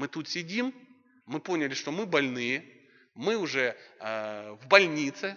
Мы 0.00 0.08
тут 0.08 0.30
сидим, 0.30 0.72
мы 1.26 1.40
поняли, 1.40 1.74
что 1.74 1.90
мы 1.92 2.06
больные, 2.06 2.64
мы 3.14 3.36
уже 3.36 3.76
э, 4.00 4.56
в 4.62 4.66
больнице, 4.66 5.36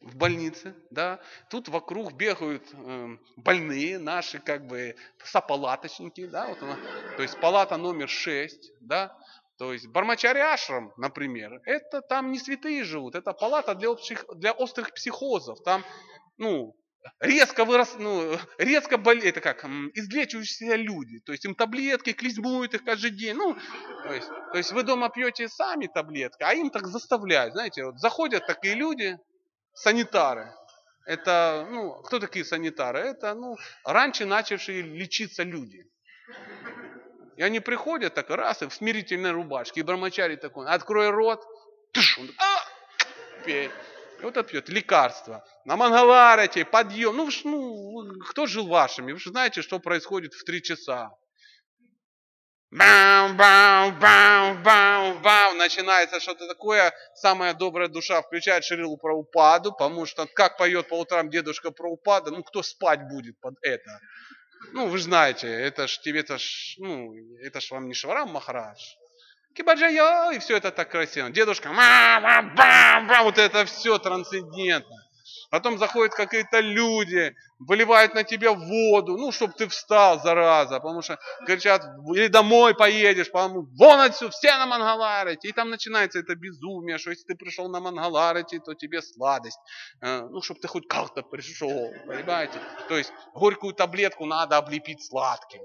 в 0.00 0.16
больнице, 0.16 0.74
да, 0.88 1.20
тут 1.50 1.68
вокруг 1.68 2.14
бегают 2.14 2.62
э, 2.72 3.18
больные 3.36 3.98
наши, 3.98 4.38
как 4.38 4.66
бы, 4.66 4.96
сопалаточники, 5.22 6.26
да, 6.26 6.46
вот 6.46 6.62
она, 6.62 6.78
то 7.18 7.22
есть 7.22 7.38
палата 7.38 7.76
номер 7.76 8.08
6, 8.08 8.80
да, 8.80 9.14
то 9.58 9.74
есть 9.74 9.86
Бармачари 9.88 10.38
Ашрам, 10.38 10.90
например, 10.96 11.60
это 11.66 12.00
там 12.00 12.32
не 12.32 12.38
святые 12.38 12.84
живут, 12.84 13.14
это 13.14 13.34
палата 13.34 13.74
для, 13.74 13.90
общих, 13.90 14.24
для 14.36 14.52
острых 14.52 14.94
психозов, 14.94 15.62
там, 15.62 15.84
ну, 16.38 16.74
резко 17.20 17.64
вырос, 17.64 17.96
ну, 17.98 18.38
резко 18.58 18.98
болеют, 18.98 19.36
это 19.36 19.40
как, 19.40 19.64
излечивающиеся 19.94 20.76
люди, 20.76 21.20
то 21.20 21.32
есть 21.32 21.44
им 21.44 21.54
таблетки, 21.54 22.12
клизмуют 22.12 22.74
их 22.74 22.84
каждый 22.84 23.10
день, 23.10 23.34
ну, 23.34 23.56
то 24.04 24.14
есть, 24.14 24.28
то 24.28 24.58
есть 24.58 24.72
вы 24.72 24.82
дома 24.82 25.08
пьете 25.08 25.48
сами 25.48 25.86
таблетки, 25.86 26.42
а 26.42 26.54
им 26.54 26.70
так 26.70 26.86
заставляют, 26.86 27.54
знаете, 27.54 27.84
вот 27.84 27.98
заходят 27.98 28.46
такие 28.46 28.74
люди, 28.74 29.18
санитары, 29.74 30.52
это, 31.08 31.66
ну, 31.70 31.94
кто 32.02 32.18
такие 32.18 32.44
санитары? 32.44 32.98
Это, 32.98 33.32
ну, 33.32 33.56
раньше 33.82 34.26
начавшие 34.26 34.82
лечиться 34.82 35.42
люди. 35.42 35.86
И 37.38 37.42
они 37.42 37.60
приходят 37.60 38.12
так 38.12 38.28
раз, 38.28 38.60
и 38.60 38.66
в 38.66 38.74
смирительной 38.74 39.30
рубашке, 39.30 39.80
и 39.80 39.82
брамачари 39.82 40.36
такой, 40.36 40.66
открой 40.66 41.08
рот, 41.08 41.42
тыш, 41.92 42.18
он, 42.18 42.28
а, 42.36 43.44
пей. 43.46 43.70
Вот 44.20 44.36
это 44.36 44.42
пьет 44.42 44.68
лекарство. 44.68 45.44
На 45.64 45.76
Мангаларате, 45.76 46.64
подъем. 46.64 47.16
Ну, 47.16 47.28
ну, 47.44 48.18
кто 48.30 48.46
жил 48.46 48.66
вашими? 48.66 49.12
Вы 49.12 49.18
же 49.18 49.30
знаете, 49.30 49.62
что 49.62 49.78
происходит 49.78 50.34
в 50.34 50.44
три 50.44 50.62
часа. 50.62 51.10
Бау, 52.70 53.32
бау, 53.34 53.92
бау, 53.92 54.54
бау, 54.62 55.18
бау. 55.20 55.54
Начинается 55.54 56.20
что-то 56.20 56.46
такое. 56.48 56.92
Самая 57.14 57.54
добрая 57.54 57.88
душа 57.88 58.20
включает 58.20 58.64
Ширилу 58.64 58.98
про 58.98 59.16
упаду, 59.16 59.72
потому 59.72 60.04
что 60.04 60.26
как 60.26 60.58
поет 60.58 60.88
по 60.88 60.98
утрам 60.98 61.30
дедушка 61.30 61.70
про 61.70 61.90
упаду, 61.90 62.30
ну 62.30 62.42
кто 62.42 62.62
спать 62.62 63.08
будет 63.08 63.40
под 63.40 63.54
это? 63.62 64.00
Ну, 64.72 64.88
вы 64.88 64.98
знаете, 64.98 65.48
это 65.48 65.86
ж 65.86 65.98
тебе, 66.00 66.20
это 66.20 66.36
ж, 66.36 66.74
ну, 66.78 67.14
это 67.40 67.60
ж 67.60 67.70
вам 67.70 67.88
не 67.88 67.94
Шварам 67.94 68.30
Махарадж. 68.32 68.82
Кибаджайо, 69.54 70.30
и 70.32 70.38
все 70.38 70.56
это 70.56 70.70
так 70.70 70.90
красиво. 70.90 71.30
Дедушка, 71.30 71.68
ма, 71.70 72.20
ма, 72.20 72.42
ба, 72.42 73.06
ба, 73.08 73.22
вот 73.22 73.38
это 73.38 73.64
все 73.64 73.98
трансцендентно. 73.98 74.96
Потом 75.50 75.78
заходят 75.78 76.14
какие-то 76.14 76.60
люди, 76.60 77.34
выливают 77.58 78.14
на 78.14 78.22
тебя 78.22 78.52
воду, 78.52 79.16
ну, 79.16 79.32
чтобы 79.32 79.54
ты 79.54 79.66
встал, 79.66 80.20
зараза, 80.20 80.78
потому 80.78 81.00
что 81.00 81.18
кричат, 81.46 81.82
или 82.14 82.28
домой 82.28 82.74
поедешь, 82.74 83.30
потому 83.30 83.66
вон 83.78 84.00
отсюда, 84.00 84.30
все 84.30 84.56
на 84.58 84.66
Мангаларете. 84.66 85.48
И 85.48 85.52
там 85.52 85.70
начинается 85.70 86.18
это 86.18 86.34
безумие, 86.34 86.98
что 86.98 87.10
если 87.10 87.24
ты 87.24 87.34
пришел 87.34 87.68
на 87.68 87.80
Мангаларете, 87.80 88.60
то 88.60 88.74
тебе 88.74 89.00
сладость. 89.00 89.58
Э, 90.02 90.20
ну, 90.30 90.42
чтобы 90.42 90.60
ты 90.60 90.68
хоть 90.68 90.86
как-то 90.86 91.22
пришел, 91.22 91.92
понимаете? 92.06 92.60
То 92.88 92.98
есть 92.98 93.12
горькую 93.34 93.72
таблетку 93.72 94.26
надо 94.26 94.58
облепить 94.58 95.04
сладким. 95.06 95.62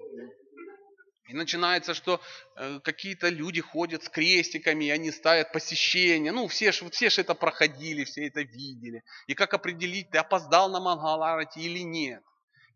И 1.27 1.33
начинается, 1.33 1.93
что 1.93 2.21
э, 2.55 2.79
какие-то 2.83 3.29
люди 3.29 3.61
ходят 3.61 4.03
с 4.03 4.09
крестиками, 4.09 4.85
и 4.85 4.89
они 4.89 5.09
ставят 5.09 5.53
посещение. 5.53 6.33
Ну, 6.33 6.47
все 6.47 6.73
же 6.73 6.89
все 6.89 7.09
ж 7.09 7.19
это 7.19 7.33
проходили, 7.33 8.03
все 8.03 8.27
это 8.27 8.41
видели. 8.41 9.03
И 9.27 9.33
как 9.33 9.53
определить, 9.53 10.09
ты 10.09 10.17
опоздал 10.17 10.69
на 10.69 10.81
Мангаларате 10.81 11.61
или 11.61 11.79
нет. 11.79 12.21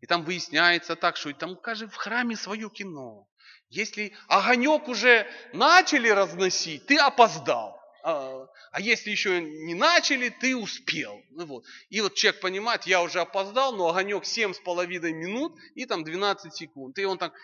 И 0.00 0.06
там 0.06 0.24
выясняется 0.24 0.96
так, 0.96 1.16
что 1.16 1.32
там 1.34 1.56
каждый 1.56 1.88
в 1.88 1.94
храме 1.94 2.36
свое 2.36 2.70
кино. 2.70 3.28
Если 3.68 4.14
огонек 4.28 4.88
уже 4.88 5.26
начали 5.52 6.08
разносить, 6.08 6.86
ты 6.86 6.96
опоздал. 6.96 7.78
А, 8.02 8.46
а 8.72 8.80
если 8.80 9.10
еще 9.10 9.42
не 9.42 9.74
начали, 9.74 10.30
ты 10.30 10.56
успел. 10.56 11.20
Ну 11.30 11.44
вот. 11.44 11.64
И 11.90 12.00
вот 12.00 12.14
человек 12.14 12.40
понимает, 12.40 12.84
я 12.84 13.02
уже 13.02 13.20
опоздал, 13.20 13.74
но 13.74 13.88
огонек 13.88 14.22
7,5 14.22 15.12
минут 15.12 15.58
и 15.74 15.84
там 15.84 16.02
12 16.04 16.54
секунд. 16.54 16.98
И 16.98 17.04
он 17.04 17.18
так 17.18 17.34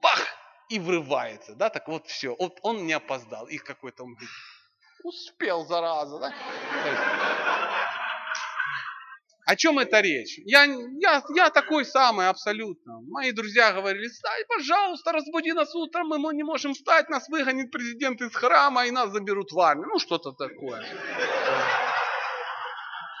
бах, 0.00 0.26
и 0.68 0.78
врывается, 0.78 1.54
да, 1.54 1.70
так 1.70 1.86
вот 1.88 2.06
все, 2.06 2.34
вот 2.38 2.58
он 2.62 2.86
не 2.86 2.92
опоздал, 2.92 3.46
их 3.46 3.64
какой-то, 3.64 4.04
он 4.04 4.14
говорит, 4.14 4.30
успел, 5.04 5.64
зараза, 5.66 6.18
да. 6.18 6.32
О 9.46 9.54
чем 9.54 9.78
это 9.78 10.00
речь? 10.00 10.40
Я, 10.44 10.64
я, 10.64 11.22
я 11.36 11.50
такой 11.50 11.84
самый 11.84 12.28
абсолютно. 12.28 13.00
Мои 13.08 13.30
друзья 13.30 13.72
говорили, 13.72 14.08
стай, 14.08 14.44
пожалуйста, 14.48 15.12
разбуди 15.12 15.52
нас 15.52 15.72
утром, 15.72 16.08
мы 16.08 16.34
не 16.34 16.42
можем 16.42 16.74
встать, 16.74 17.08
нас 17.08 17.28
выгонит 17.28 17.70
президент 17.70 18.20
из 18.22 18.34
храма 18.34 18.86
и 18.86 18.90
нас 18.90 19.10
заберут 19.10 19.52
в 19.52 19.60
армию. 19.60 19.86
Ну, 19.86 20.00
что-то 20.00 20.32
такое. 20.32 20.84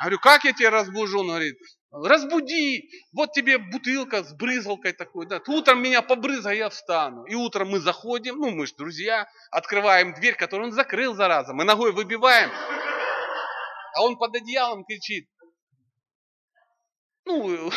Говорю, 0.00 0.18
как 0.18 0.42
я 0.44 0.52
тебя 0.52 0.70
разбужу? 0.70 1.20
Он 1.20 1.28
говорит, 1.28 1.58
разбуди, 2.04 2.90
вот 3.12 3.32
тебе 3.32 3.58
бутылка 3.58 4.22
с 4.22 4.32
брызгалкой 4.34 4.92
такой, 4.92 5.26
да, 5.26 5.40
утром 5.46 5.82
меня 5.82 6.02
побрызгай, 6.02 6.58
я 6.58 6.68
встану. 6.68 7.24
И 7.24 7.34
утром 7.34 7.70
мы 7.70 7.80
заходим, 7.80 8.36
ну 8.36 8.50
мы 8.50 8.66
же 8.66 8.74
друзья, 8.76 9.26
открываем 9.50 10.14
дверь, 10.14 10.34
которую 10.34 10.68
он 10.68 10.74
закрыл, 10.74 11.14
зараза, 11.14 11.52
мы 11.52 11.64
ногой 11.64 11.92
выбиваем, 11.92 12.50
а 13.94 14.02
он 14.02 14.18
под 14.18 14.36
одеялом 14.36 14.84
кричит, 14.84 15.28
ну, 17.24 17.56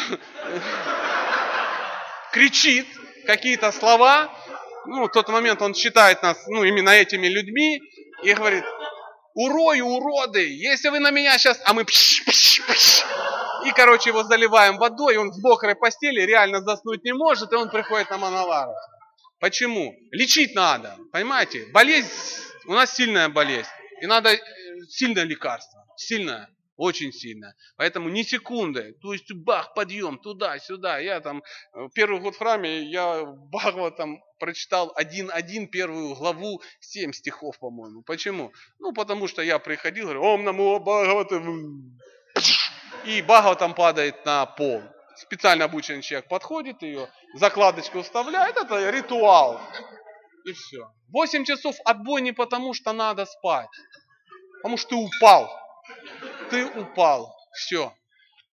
кричит 2.31 2.87
какие-то 3.25 3.71
слова, 3.71 4.33
ну, 4.85 5.05
в 5.05 5.09
тот 5.09 5.29
момент 5.29 5.61
он 5.61 5.73
считает 5.73 6.21
нас, 6.23 6.37
ну, 6.47 6.63
именно 6.63 6.89
этими 6.89 7.27
людьми, 7.27 7.81
и 8.23 8.33
говорит, 8.33 8.65
урою, 9.33 9.85
уроды, 9.85 10.55
если 10.55 10.89
вы 10.89 10.99
на 10.99 11.11
меня 11.11 11.37
сейчас, 11.37 11.59
а 11.65 11.73
мы 11.73 11.85
пш, 11.85 12.23
пш, 12.25 12.61
пш, 12.65 13.05
короче, 13.79 14.09
его 14.09 14.23
заливаем 14.23 14.77
водой, 14.77 15.13
и 15.13 15.17
он 15.17 15.31
в 15.31 15.41
мокрой 15.41 15.73
постели 15.73 16.21
реально 16.25 16.59
заснуть 16.59 17.05
не 17.05 17.13
может, 17.13 17.53
и 17.53 17.55
он 17.55 17.69
приходит 17.69 18.09
на 18.09 18.17
Манавару. 18.17 18.73
Почему? 19.39 19.95
Лечить 20.11 20.53
надо, 20.53 20.97
понимаете? 21.13 21.65
Болезнь, 21.71 22.09
у 22.65 22.73
нас 22.73 22.93
сильная 22.93 23.29
болезнь, 23.29 23.69
и 24.01 24.05
надо 24.05 24.31
э, 24.33 24.39
сильное 24.89 25.23
лекарство, 25.23 25.85
сильное, 25.95 26.49
очень 26.75 27.13
сильное. 27.13 27.55
Поэтому 27.77 28.09
ни 28.09 28.23
секунды, 28.23 28.97
то 29.01 29.13
есть 29.13 29.31
бах, 29.33 29.73
подъем, 29.73 30.17
туда-сюда. 30.17 30.99
Я 30.99 31.21
там, 31.21 31.41
э, 31.73 31.87
первый 31.93 32.19
год 32.19 32.35
в 32.35 32.39
храме, 32.39 32.83
я 32.83 33.23
Бхагава 33.23 33.91
там 33.91 34.21
прочитал 34.39 34.91
один-один 34.93 35.69
первую 35.69 36.15
главу, 36.15 36.61
семь 36.81 37.13
стихов, 37.13 37.57
по-моему. 37.59 38.01
Почему? 38.01 38.51
Ну, 38.79 38.91
потому 38.91 39.29
что 39.29 39.41
я 39.41 39.57
приходил, 39.57 40.03
говорю, 40.03 40.23
ом 40.23 40.43
намо 40.43 40.79
Бхагавата, 40.79 41.41
и 43.05 43.23
там 43.57 43.73
падает 43.73 44.25
на 44.25 44.45
пол. 44.45 44.81
Специально 45.15 45.65
обученный 45.65 46.01
человек 46.01 46.29
подходит, 46.29 46.81
ее 46.81 47.09
закладочку 47.33 48.01
вставляет, 48.01 48.55
это 48.57 48.89
ритуал. 48.89 49.59
И 50.45 50.53
все. 50.53 50.89
Восемь 51.09 51.43
часов 51.43 51.75
отбой 51.83 52.21
не 52.21 52.31
потому, 52.31 52.73
что 52.73 52.93
надо 52.93 53.25
спать, 53.25 53.69
потому 54.61 54.77
что 54.77 54.89
ты 54.89 54.95
упал. 54.95 55.49
Ты 56.49 56.65
упал. 56.65 57.35
Все. 57.53 57.93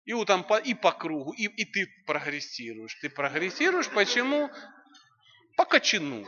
И, 0.04 0.24
там, 0.24 0.46
и 0.64 0.74
по 0.74 0.92
кругу, 0.92 1.32
и, 1.32 1.44
и 1.44 1.64
ты 1.64 1.88
прогрессируешь. 2.06 2.94
Ты 3.00 3.10
прогрессируешь, 3.10 3.90
почему? 3.90 4.50
По 5.56 5.64
кочану. 5.64 6.24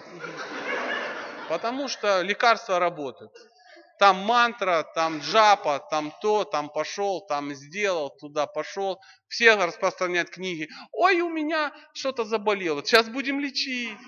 Потому 1.49 1.89
что 1.89 2.23
лекарства 2.23 2.79
работают. 2.79 3.33
Там 3.99 4.19
мантра, 4.19 4.85
там 4.95 5.19
джапа, 5.19 5.85
там 5.91 6.13
то, 6.23 6.45
там 6.45 6.69
пошел, 6.69 7.27
там 7.27 7.53
сделал, 7.55 8.11
туда 8.11 8.47
пошел. 8.47 9.01
Все 9.27 9.57
распространяют 9.57 10.31
книги. 10.31 10.69
Ой, 10.93 11.21
у 11.21 11.29
меня 11.29 11.73
что-то 11.95 12.25
заболело. 12.25 12.85
Сейчас 12.85 13.09
будем 13.09 13.41
лечить. 13.41 13.99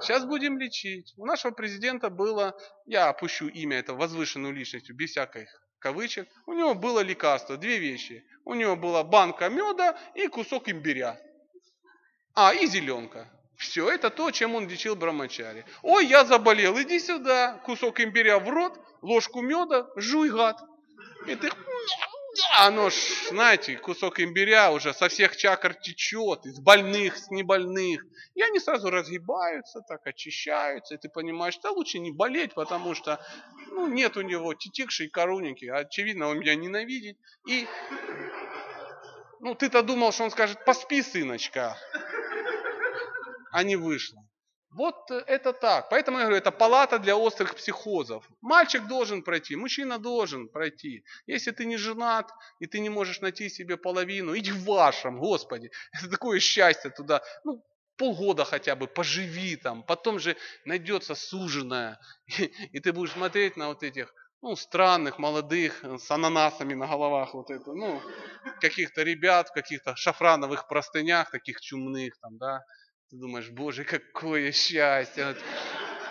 Сейчас 0.00 0.24
будем 0.24 0.58
лечить. 0.58 1.14
У 1.16 1.24
нашего 1.24 1.52
президента 1.52 2.10
было, 2.10 2.56
я 2.84 3.08
опущу 3.08 3.46
имя 3.48 3.78
этого 3.78 3.96
возвышенную 3.98 4.52
личностью, 4.52 4.96
без 4.96 5.10
всяких 5.10 5.48
кавычек. 5.78 6.28
У 6.46 6.52
него 6.52 6.74
было 6.74 7.00
лекарство, 7.00 7.56
две 7.56 7.78
вещи. 7.78 8.24
У 8.44 8.54
него 8.54 8.76
была 8.76 9.04
банка 9.04 9.48
меда 9.48 9.96
и 10.14 10.26
кусок 10.26 10.68
имбиря. 10.68 11.18
А, 12.34 12.52
и 12.52 12.66
зеленка. 12.66 13.30
Все, 13.56 13.90
это 13.90 14.10
то, 14.10 14.30
чем 14.30 14.54
он 14.54 14.68
лечил 14.68 14.96
Брамачари. 14.96 15.64
Ой, 15.82 16.06
я 16.06 16.24
заболел, 16.24 16.80
иди 16.80 17.00
сюда, 17.00 17.60
кусок 17.64 18.00
имбиря 18.00 18.38
в 18.38 18.48
рот, 18.48 18.78
ложку 19.00 19.40
меда, 19.40 19.88
жуй, 19.96 20.30
гад. 20.30 20.60
И 21.26 21.34
ты, 21.34 21.50
оно 22.58 22.90
ж, 22.90 22.94
знаете, 23.30 23.76
кусок 23.76 24.20
имбиря 24.20 24.70
уже 24.72 24.92
со 24.92 25.08
всех 25.08 25.36
чакр 25.36 25.74
течет, 25.74 26.44
из 26.44 26.60
больных, 26.60 27.16
с 27.16 27.30
небольных. 27.30 28.04
И 28.34 28.42
они 28.42 28.60
сразу 28.60 28.90
разгибаются, 28.90 29.80
так 29.88 30.06
очищаются, 30.06 30.94
и 30.94 30.98
ты 30.98 31.08
понимаешь, 31.08 31.54
что 31.54 31.70
лучше 31.70 31.98
не 31.98 32.12
болеть, 32.12 32.52
потому 32.52 32.94
что 32.94 33.24
ну, 33.70 33.86
нет 33.86 34.18
у 34.18 34.20
него 34.20 34.52
тетикшей 34.52 35.08
короники, 35.08 35.64
очевидно, 35.64 36.28
он 36.28 36.40
меня 36.40 36.54
ненавидит. 36.54 37.16
И 37.46 37.66
ну, 39.40 39.54
ты-то 39.54 39.82
думал, 39.82 40.12
что 40.12 40.24
он 40.24 40.30
скажет, 40.30 40.64
поспи, 40.64 41.02
сыночка, 41.02 41.78
а 43.56 43.62
не 43.62 43.76
вышло. 43.76 44.22
Вот 44.70 45.10
это 45.10 45.54
так. 45.54 45.88
Поэтому 45.88 46.18
я 46.18 46.24
говорю, 46.24 46.36
это 46.36 46.52
палата 46.52 46.98
для 46.98 47.16
острых 47.16 47.54
психозов. 47.54 48.28
Мальчик 48.42 48.86
должен 48.86 49.22
пройти, 49.22 49.56
мужчина 49.56 49.98
должен 49.98 50.48
пройти. 50.48 51.04
Если 51.26 51.52
ты 51.52 51.64
не 51.64 51.78
женат, 51.78 52.30
и 52.60 52.66
ты 52.66 52.80
не 52.80 52.90
можешь 52.90 53.22
найти 53.22 53.48
себе 53.48 53.78
половину, 53.78 54.36
иди 54.36 54.52
в 54.52 54.64
вашем, 54.64 55.18
Господи. 55.18 55.70
Это 55.92 56.10
такое 56.10 56.38
счастье 56.38 56.90
туда. 56.90 57.22
Ну, 57.44 57.64
полгода 57.96 58.44
хотя 58.44 58.76
бы 58.76 58.86
поживи 58.88 59.56
там, 59.56 59.82
потом 59.82 60.18
же 60.18 60.36
найдется 60.66 61.14
суженая, 61.14 61.98
и, 62.26 62.44
и 62.76 62.80
ты 62.80 62.92
будешь 62.92 63.12
смотреть 63.12 63.56
на 63.56 63.68
вот 63.68 63.82
этих 63.82 64.12
ну, 64.42 64.54
странных, 64.54 65.18
молодых, 65.18 65.82
с 65.82 66.10
ананасами 66.10 66.74
на 66.74 66.86
головах, 66.86 67.32
вот 67.32 67.50
это, 67.50 67.72
ну, 67.72 68.02
каких-то 68.60 69.02
ребят 69.02 69.48
в 69.48 69.52
каких-то 69.52 69.96
шафрановых 69.96 70.68
простынях, 70.68 71.30
таких 71.30 71.60
чумных 71.62 72.18
там, 72.20 72.36
да, 72.36 72.60
ты 73.10 73.16
думаешь, 73.16 73.50
боже, 73.50 73.84
какое 73.84 74.52
счастье. 74.52 75.36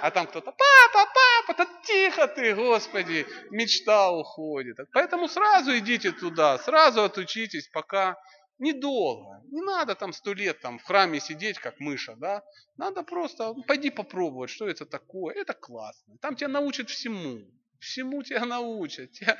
А 0.01 0.11
там 0.11 0.27
кто-то, 0.27 0.51
папа, 0.51 1.11
папа, 1.13 1.57
да 1.57 1.81
тихо 1.83 2.27
ты, 2.27 2.53
Господи, 2.53 3.25
мечта 3.49 4.11
уходит. 4.11 4.77
Поэтому 4.93 5.27
сразу 5.27 5.77
идите 5.77 6.11
туда, 6.11 6.57
сразу 6.59 7.03
отучитесь, 7.03 7.67
пока 7.69 8.15
недолго. 8.59 9.41
Не 9.51 9.61
надо 9.61 9.95
там 9.95 10.13
сто 10.13 10.33
лет 10.33 10.59
там 10.61 10.79
в 10.79 10.83
храме 10.83 11.19
сидеть, 11.19 11.59
как 11.59 11.79
мыша, 11.79 12.15
да. 12.17 12.43
Надо 12.77 13.03
просто, 13.03 13.53
пойди 13.67 13.89
попробовать, 13.89 14.49
что 14.49 14.67
это 14.67 14.85
такое. 14.85 15.35
Это 15.35 15.53
классно. 15.53 16.17
Там 16.21 16.35
тебя 16.35 16.49
научат 16.49 16.89
всему. 16.89 17.41
Всему 17.79 18.23
тебя 18.23 18.45
научат. 18.45 19.11
Тебя, 19.11 19.37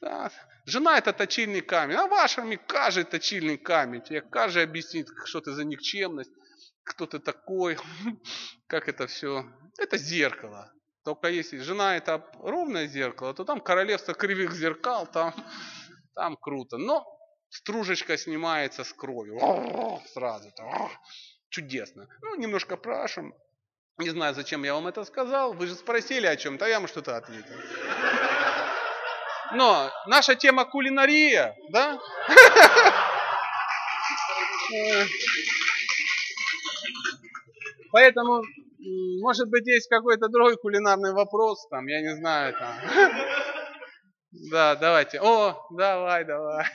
да. 0.00 0.30
Жена 0.64 0.98
это 0.98 1.12
точильный 1.12 1.60
камень, 1.60 1.96
а 1.96 2.06
вашими 2.06 2.56
каждый 2.56 3.04
точильный 3.04 3.56
камень. 3.56 4.02
Тебе 4.02 4.20
каждый 4.20 4.64
объяснит, 4.64 5.08
что 5.24 5.40
ты 5.40 5.52
за 5.52 5.64
никчемность 5.64 6.32
кто 6.88 7.06
ты 7.06 7.18
такой, 7.18 7.78
как 8.66 8.88
это 8.88 9.06
все. 9.06 9.44
Это 9.78 9.96
зеркало. 9.96 10.72
Только 11.04 11.28
если 11.28 11.58
жена 11.58 11.96
это 11.96 12.24
ровное 12.40 12.86
зеркало, 12.86 13.32
то 13.32 13.44
там 13.44 13.60
королевство 13.60 14.14
кривых 14.14 14.52
зеркал, 14.52 15.06
там, 15.06 15.34
там 16.14 16.36
круто. 16.36 16.76
Но 16.76 17.06
стружечка 17.48 18.16
снимается 18.16 18.84
с 18.84 18.92
кровью. 18.92 19.38
Сразу. 20.12 20.50
Чудесно. 21.48 22.08
Ну, 22.22 22.36
немножко 22.36 22.76
прашем. 22.76 23.34
Не 23.98 24.10
знаю, 24.10 24.34
зачем 24.34 24.64
я 24.64 24.74
вам 24.74 24.86
это 24.86 25.04
сказал. 25.04 25.54
Вы 25.54 25.66
же 25.66 25.74
спросили 25.74 26.26
о 26.26 26.36
чем-то, 26.36 26.64
а 26.64 26.68
я 26.68 26.78
вам 26.78 26.88
что-то 26.88 27.16
ответил. 27.16 27.54
Но 29.52 29.90
наша 30.06 30.34
тема 30.34 30.64
кулинария, 30.64 31.56
да? 31.70 31.98
Поэтому, 37.92 38.42
может 39.20 39.48
быть, 39.50 39.66
есть 39.66 39.88
какой-то 39.88 40.28
другой 40.28 40.56
кулинарный 40.56 41.12
вопрос, 41.12 41.66
там, 41.68 41.86
я 41.86 42.00
не 42.00 42.14
знаю, 42.16 42.54
там. 42.54 42.74
Да, 44.50 44.76
давайте. 44.76 45.20
О, 45.22 45.56
давай, 45.70 46.22
давай. 46.24 46.66